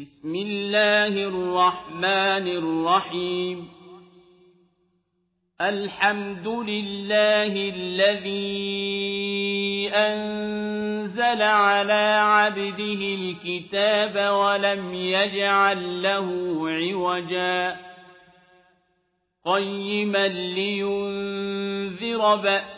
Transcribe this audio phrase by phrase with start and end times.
[0.00, 3.68] بسم الله الرحمن الرحيم.
[5.60, 17.76] الحمد لله الذي أنزل على عبده الكتاب ولم يجعل له عوجا.
[19.46, 22.77] قيما لينذر بأسا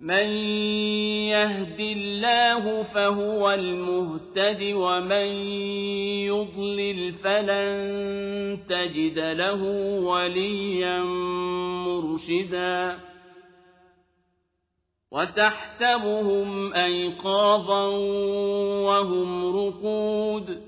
[0.00, 0.26] من
[1.28, 5.26] يهد الله فهو المهتد ومن
[6.26, 9.62] يضلل فلن تجد له
[10.02, 11.02] وليا
[11.84, 12.98] مرشدا.
[15.10, 17.86] وتحسبهم أيقاظا
[18.86, 20.67] وهم رقود.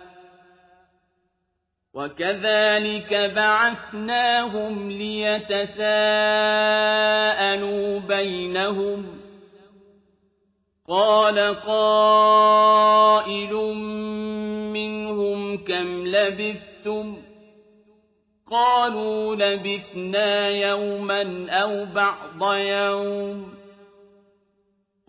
[1.93, 5.89] وكذلك بعثناهم ليتساءلوا
[7.99, 9.05] بينهم
[10.87, 13.53] قال قائل
[14.73, 17.17] منهم كم لبثتم
[18.51, 23.53] قالوا لبثنا يوما أو بعض يوم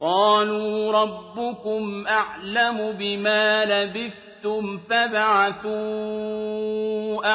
[0.01, 5.73] قالوا ربكم أعلم بما لبثتم شئتم فابعثوا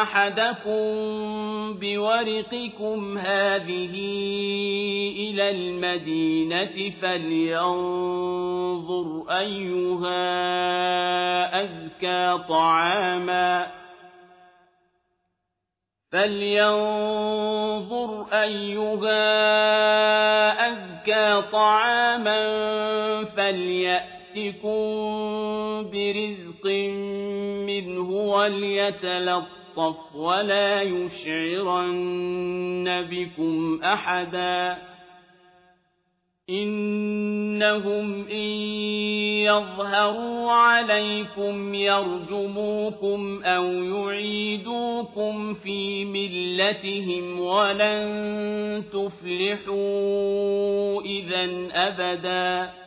[0.01, 0.83] أحدكم
[1.79, 3.93] بورقكم هذه
[5.17, 8.45] إلى المدينة فلينظر
[9.29, 10.17] أيها
[11.63, 13.67] أزكى طعاما
[16.11, 17.47] فلينظر
[18.33, 19.27] أيها
[20.67, 22.43] أزكى طعاما
[23.23, 24.77] فليأتكم
[25.91, 26.46] برزق
[27.65, 31.87] منه وليتلطف ولا يشعرن
[33.11, 34.77] بكم أحدا
[36.49, 38.49] إنهم إن
[39.45, 52.86] يظهروا عليكم يرجموكم أو يعيدوكم في ملتهم ولن تفلحوا إذا أبداً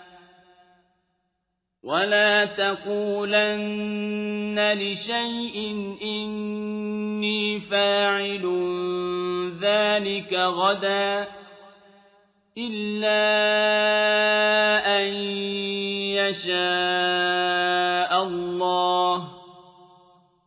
[1.83, 3.93] ولا تقولن
[4.73, 5.57] لشيء
[6.03, 8.45] إني فاعل
[9.61, 11.27] ذلك غدا
[12.57, 13.21] إلا
[14.99, 15.07] أن
[16.21, 16.51] يشاء
[18.23, 19.27] الله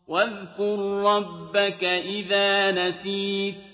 [0.08, 3.73] واذكر ربك إذا نسيت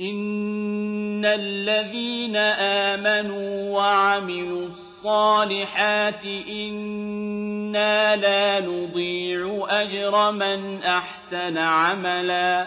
[0.00, 12.66] إِنَّ الَّذِينَ آمَنُوا وَعَمِلُوا الصَّالِحَاتِ إِنَّا لَا نُضِيعُ أَجْرَ مَنْ أَحْسَنَ عَمَلًا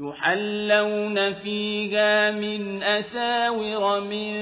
[0.00, 4.34] يحلون فيها من أساور من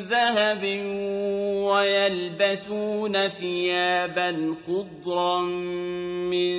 [0.00, 0.64] ذهب
[1.72, 5.40] ويلبسون ثيابا خضرا
[6.30, 6.56] من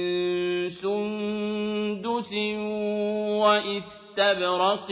[0.70, 2.34] سندس
[3.44, 4.92] وإستبرق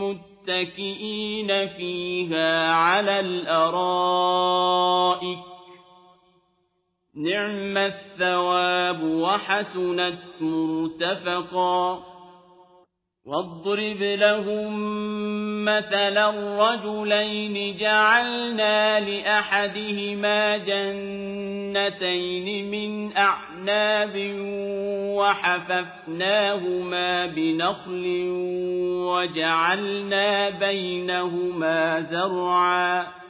[0.00, 4.76] متكئين فيها على الأرائك
[7.16, 12.02] نعم الثواب وحسنت مرتفقا.
[13.26, 14.74] واضرب لهم
[15.64, 16.30] مثلا
[16.70, 24.34] رجلين جعلنا لأحدهما جنتين من أعناب
[25.16, 28.28] وحففناهما بنخل
[29.08, 33.25] وجعلنا بينهما زرعا.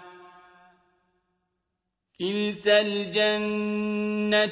[2.20, 4.46] كلتا الجنتين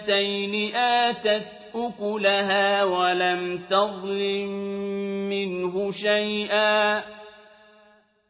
[0.76, 4.48] آتت أكلها ولم تظلم
[5.28, 7.02] منه شيئا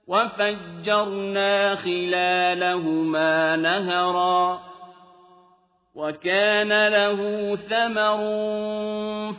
[0.07, 4.61] وفجرنا خلالهما نهرا
[5.95, 7.19] وكان له
[7.57, 8.19] ثمر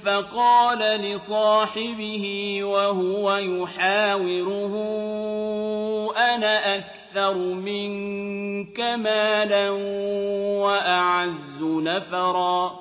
[0.06, 4.74] فقال لصاحبه وهو يحاوره
[6.18, 9.70] أنا أكثر أكثر منك مالا
[10.60, 12.80] وأعز نفرا.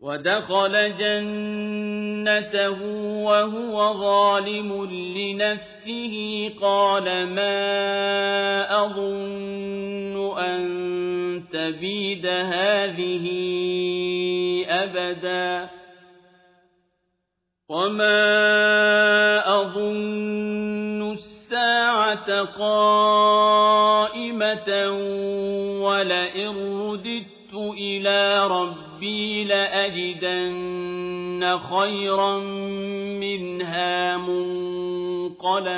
[0.00, 2.82] ودخل جنته
[3.24, 4.84] وهو ظالم
[5.16, 6.50] لنفسه.
[6.60, 13.26] قال ما أظن أن تبيد هذه
[14.68, 15.68] أبدا.
[17.68, 18.26] وما
[19.60, 22.05] أظن الساعة
[22.58, 24.10] قائمة
[25.82, 31.06] ولئن رددت إلى ربي لأجدن
[31.58, 32.38] خيرا
[33.20, 35.76] منها منقلبا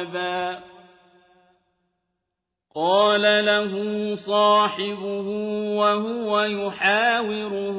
[2.75, 3.73] قال له
[4.27, 5.29] صاحبه
[5.79, 7.79] وهو يحاوره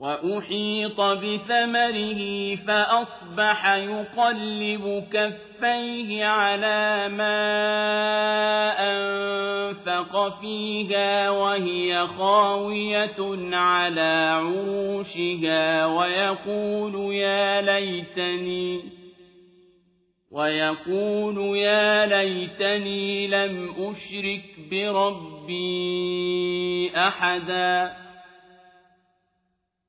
[0.00, 7.40] وأحيط بثمره فأصبح يقلب كفيه على ما
[8.78, 18.80] أنفق فيها وهي خاوية على عروشها ويقول يا ليتني
[20.30, 25.60] ويقول يا ليتني لم أشرك بربي
[26.96, 28.09] أحدا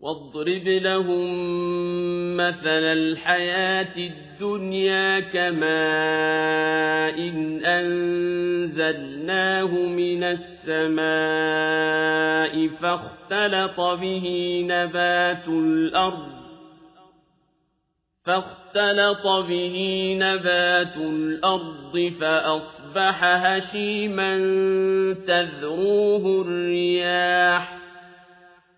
[0.00, 1.30] واضرب لهم
[2.36, 5.70] مثل الحياة الدنيا كماء
[7.28, 11.00] إن أنزلناه من السماء
[12.68, 16.40] فاختلط به نبات الأرض
[18.24, 19.76] فاختلط به
[20.20, 24.36] نبات الأرض فأصبح هشيما
[25.26, 27.79] تذروه الرياح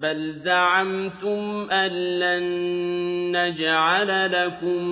[0.00, 2.42] بل زعمتم أن لن
[3.36, 4.84] نجعل لكم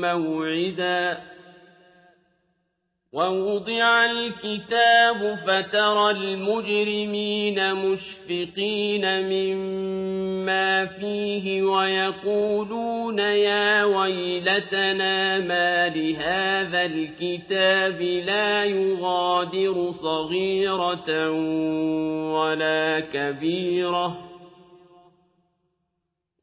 [0.00, 1.18] موعدا
[3.12, 19.92] ووضع الكتاب فترى المجرمين مشفقين مما فيه ويقولون يا ويلتنا ما لهذا الكتاب لا يغادر
[20.02, 21.30] صغيرة
[22.32, 24.25] ولا كبيرة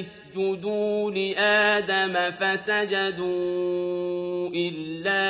[0.00, 3.68] اسجدوا لآدم فسجدوا
[4.54, 5.28] إلا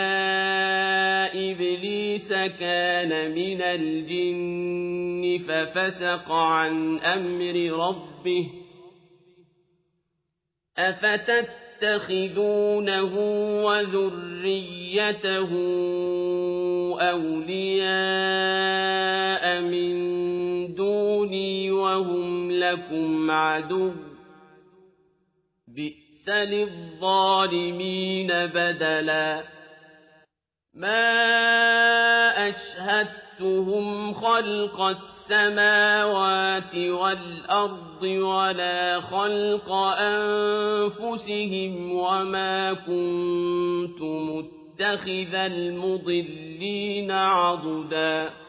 [1.50, 8.48] إبليس كان من الجن ففسق عن أمر ربه
[11.78, 13.14] أفتتخذونه
[13.64, 15.48] وذريته
[17.00, 18.58] أولياء
[19.60, 20.07] من
[21.98, 23.92] وهم لكم عدو
[25.68, 29.42] بئس للظالمين بدلا
[30.74, 31.28] ما
[32.48, 48.47] أشهدتهم خلق السماوات والأرض ولا خلق أنفسهم وما كنت متخذ المضلين عضداً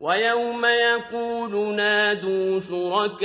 [0.00, 3.24] ويوم يقول نادوا شركائي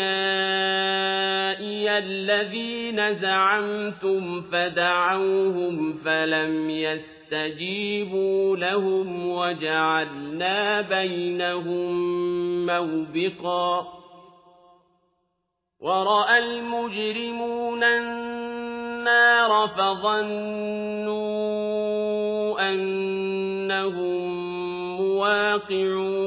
[1.97, 11.95] الذين زعمتم فدعوهم فلم يستجيبوا لهم وجعلنا بينهم
[12.65, 13.87] موبقا.
[15.79, 21.09] ورأى المجرمون النار فظنوا
[22.71, 24.29] أنهم
[24.97, 26.18] مواقعوها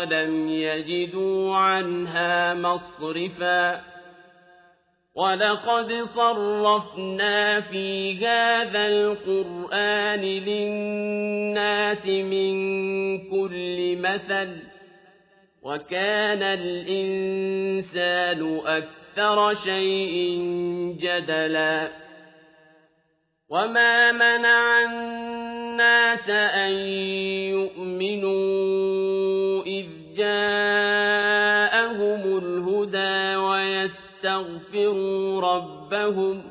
[0.00, 3.80] ولم يجدوا عنها مصرفا
[5.14, 12.50] ولقد صرفنا في هذا القرآن للناس من
[13.30, 14.56] كل مثل
[15.62, 17.80] وكان الإنسان
[18.66, 20.40] أكثر شيء
[21.00, 21.88] جدلا
[23.48, 26.72] وما منع الناس أن
[27.50, 28.99] يؤمنوا
[29.70, 36.42] إذ جاءهم الهدى ويستغفروا ربهم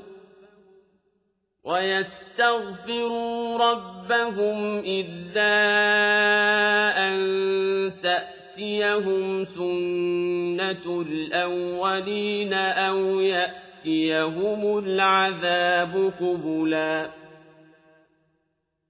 [1.64, 5.56] ويستغفروا ربهم إلا
[7.08, 7.20] أن
[8.04, 17.19] تأتيهم سنة الأولين أو يأتيهم العذاب قبلاً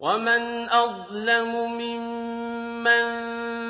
[0.00, 3.04] ومن أظلم ممن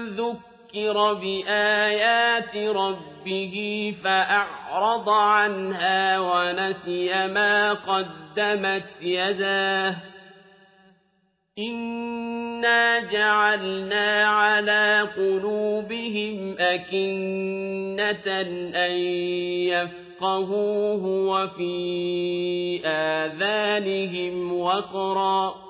[0.06, 9.96] ذكر بآيات ربه فأعرض عنها ونسي ما قدمت يداه
[11.58, 18.40] إنا جعلنا على قلوبهم أكنة
[18.74, 18.92] أن
[19.70, 25.69] يفقهوه وفي آذانهم وقرا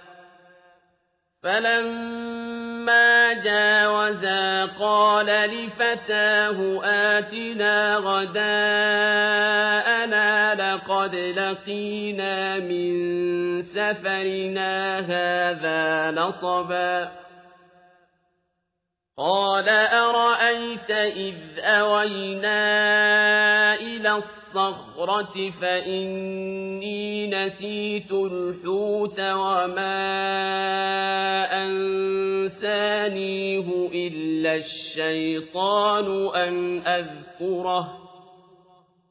[1.43, 8.41] فلما جاوزا قال لفتاه آتنا غداءنا
[10.55, 12.91] لقد لقينا من
[13.61, 17.11] سفرنا هذا نصبا
[19.17, 22.61] قال أرأيت إذ أوينا
[23.75, 24.09] إلى
[24.51, 30.01] الصخرة فإني نسيت الحوت وما
[31.63, 37.97] أنسانيه إلا الشيطان أن أذكره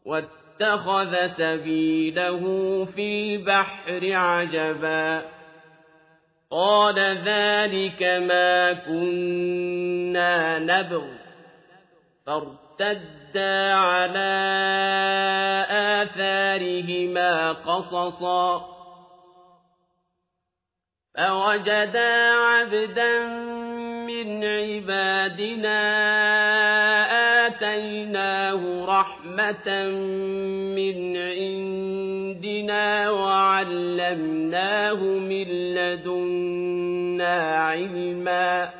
[0.05, 2.45] واتخذ سبيله
[2.85, 5.23] في البحر عجبا
[6.51, 11.05] قال ذلك ما كنا نبغ
[13.35, 14.33] فارتدا على
[15.71, 18.67] آثارهما قصصا
[21.15, 23.29] فوجدا عبدا
[24.07, 25.81] من عبادنا
[27.47, 29.89] آتيناه رحمة
[30.77, 38.80] من عندنا وعلمناه من لدنا علما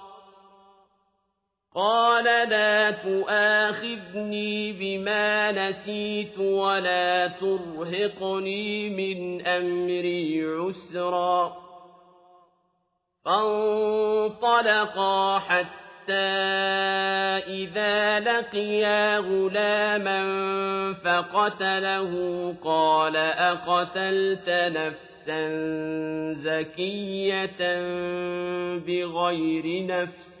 [1.75, 11.57] قال لا تؤاخذني بما نسيت ولا ترهقني من أمري عسرا.
[13.25, 14.29] فانطلقا
[15.39, 16.13] حتى
[17.47, 20.23] إذا لقيا غلاما
[20.93, 22.53] فقتله.
[22.63, 25.49] قال أقتلت نفسا
[26.33, 27.81] زكية
[28.77, 30.40] بغير نفس؟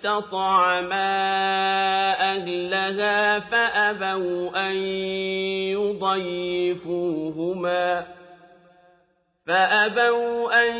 [0.00, 1.12] اسْتَطْعَمَا
[2.32, 4.76] أَهْلَهَا فَأَبَوْا أَن
[6.72, 7.40] يُضَيِّفُوهُمَا
[9.46, 10.76] فأبوا أن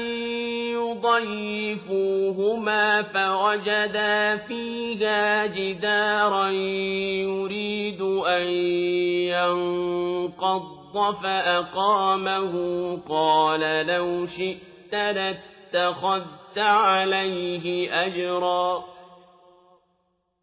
[1.81, 8.47] يضيفوهما فوجدا فيها جدارا يريد أن
[9.33, 12.55] ينقض فأقامه
[13.09, 19.00] قال لو شئت لاتخذت عليه أجرا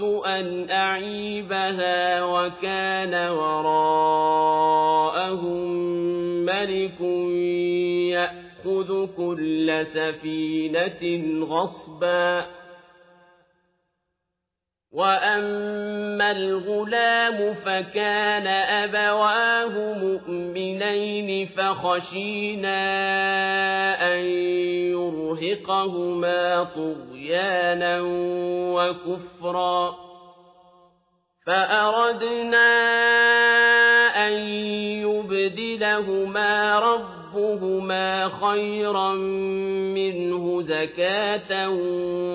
[0.00, 4.54] أردت أن أعيبها وكان وراءهم
[6.44, 7.00] ملك
[8.10, 12.46] يأخذ كل سفينة غصبا
[14.94, 22.78] وأما الغلام فكان أبواه مؤمنين فخشينا
[24.14, 24.24] أن
[24.94, 28.00] يرهقهما طغيانا
[28.74, 29.94] وكفرا
[31.46, 32.66] فأردنا
[34.26, 34.32] أن
[35.02, 39.14] يبدل لهما ربهما خيرا
[39.94, 41.68] منه زكاة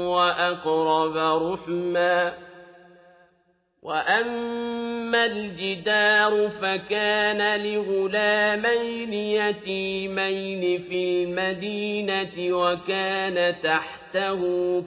[0.05, 2.48] وأقرب رحما
[3.89, 14.41] وأما الجدار فكان لغلامين يتيمين في المدينة وكان تحته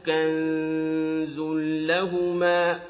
[0.06, 1.38] كنز
[1.90, 2.80] لهما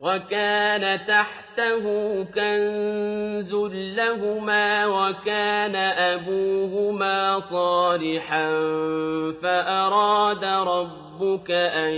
[0.00, 1.84] وكان تحته
[2.24, 3.54] كنز
[3.96, 8.50] لهما وكان أبوهما صالحا
[9.42, 10.44] فأراد
[11.14, 11.94] ربك أن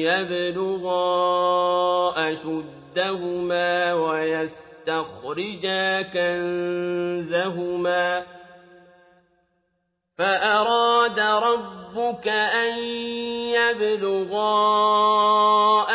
[0.00, 1.02] يبلغا
[2.32, 5.42] أشدهما ويستخرجا
[6.02, 7.42] كنزهما
[10.18, 12.78] فأراد ربك أن
[13.52, 14.56] يبلغا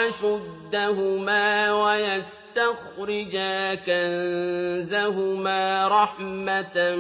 [0.08, 5.18] أشدهما ويستخرجا كنزهما
[5.88, 6.96] رحمة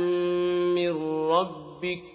[0.75, 0.93] من
[1.29, 2.14] ربك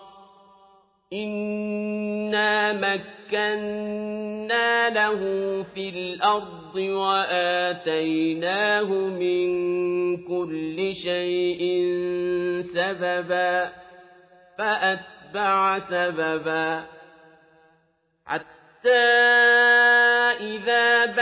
[1.13, 4.09] إنا مكنا
[4.89, 5.19] له
[5.75, 8.03] في الأرض وآتيناه
[8.93, 9.47] من
[10.23, 11.61] كل شيء
[12.73, 13.71] سببا
[14.57, 16.83] فأتبع سببا
[18.25, 20.00] حتى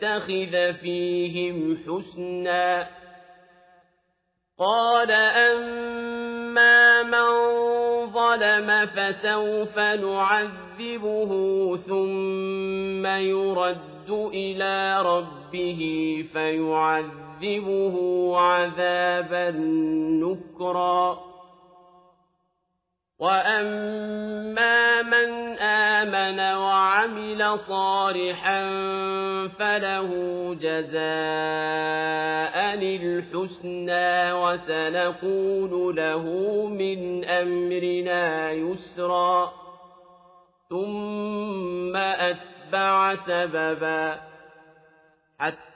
[0.00, 2.88] تتخذ فيهم حسنا
[4.58, 7.26] قال أما من
[8.12, 11.30] ظلم فسوف نعذبه
[11.76, 15.80] ثم يرد إلى ربه
[16.32, 17.96] فيعذبه
[18.38, 19.50] عذابا
[20.20, 21.18] نكرا
[23.18, 28.60] وأما من آمن وعمل صالحا
[29.58, 30.10] فله
[30.60, 30.96] جزاء
[32.96, 36.24] الحسنى وسنقول له
[36.66, 39.52] من أمرنا يسرا
[40.68, 44.20] ثم أتبع سببا
[45.38, 45.75] حتى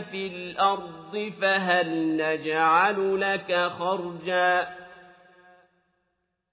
[0.00, 4.68] في الأرض فهل نجعل لك خرجا؟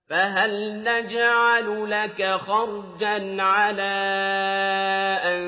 [0.10, 3.94] فهل نجعل لك خرجا على
[5.24, 5.42] أن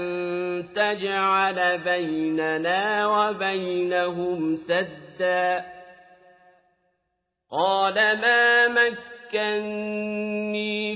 [0.75, 5.65] تجعل بيننا وبينهم سدا؟
[7.51, 10.15] قال ما مكني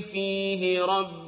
[0.00, 1.27] فيه ربي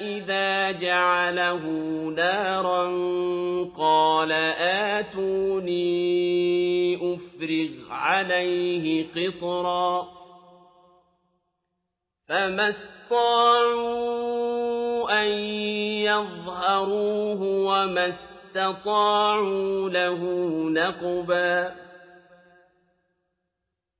[0.00, 1.64] إذا جعله
[2.16, 2.84] نارا
[3.78, 4.32] قال
[4.92, 5.80] آتوني
[6.96, 10.08] أفرغ عليه قطرا
[12.28, 14.10] فما استطاعوا
[15.22, 15.28] أن
[16.06, 20.18] يظهروه وما استطاعوا له
[20.70, 21.89] نقبا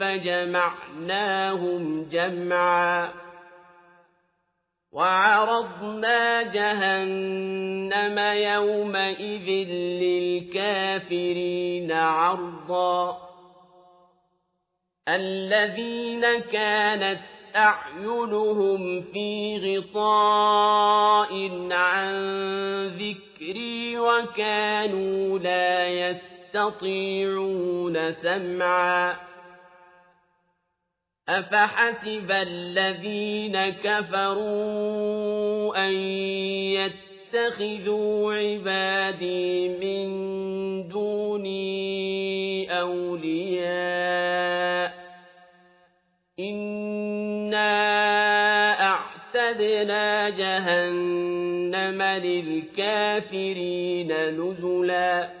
[0.00, 3.12] فجمعناهم جمعا
[4.92, 9.48] وعرضنا جهنم يومئذ
[10.02, 13.30] للكافرين عرضا
[15.08, 17.20] الذين كانت
[17.56, 21.32] أعينهم في غطاء
[21.72, 22.14] عن
[22.86, 25.88] ذكري وكانوا لا
[26.50, 29.16] يستطيعون سمعا
[31.28, 35.06] أفحسب الذين كفروا
[35.88, 35.92] أن
[37.34, 40.08] يتخذوا عبادي من
[40.88, 43.70] دوني أولياء
[46.40, 47.70] إنا
[48.82, 52.80] أعتدنا جهنم للكافرين
[54.12, 55.40] نزلا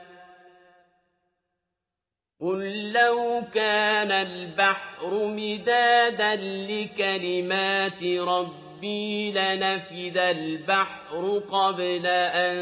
[2.41, 12.55] قل لو كان البحر مدادا لكلمات ربي لنفد البحر قبل أن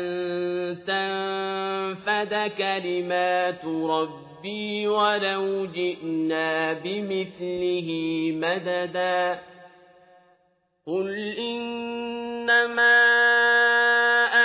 [0.87, 7.89] تنفد كلمات ربي ولو جئنا بمثله
[8.35, 9.39] مددا
[10.87, 12.99] قل إنما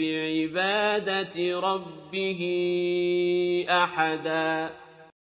[0.00, 2.40] بعبادة ربه
[3.68, 4.70] أحدا